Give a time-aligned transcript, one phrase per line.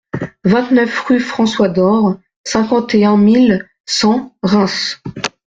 [0.43, 4.99] vingt-neuf rue François Dor, cinquante et un mille cent Reims